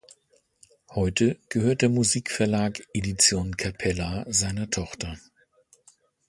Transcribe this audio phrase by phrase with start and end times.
[0.89, 5.15] Heute gehört der Musikverlag Edition Capella seiner Tochter.